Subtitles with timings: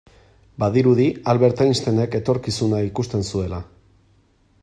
[0.61, 3.61] Badirudi Albert Einsteinek etorkizuna ikusten zuela.